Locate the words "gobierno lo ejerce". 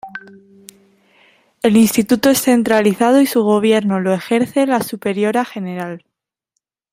3.43-4.65